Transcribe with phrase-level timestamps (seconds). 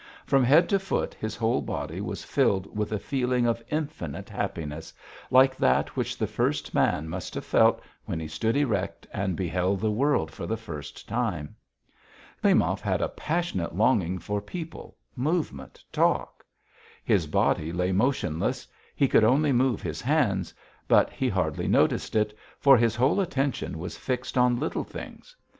[0.25, 4.91] From head to foot his whole body was filled with a feeling of infinite happiness,
[5.29, 9.79] like that which the first man must have felt when he stood erect and beheld
[9.79, 11.55] the world for the first time.
[12.43, 16.43] Klimov had a passionate longing for people, movement, talk.
[17.03, 20.51] His body lay motionless; he could only move his hands,
[20.87, 25.35] but he hardly noticed it, for his whole attention was fixed on little things.